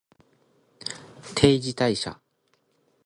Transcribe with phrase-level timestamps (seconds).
[1.35, 2.19] 定時退社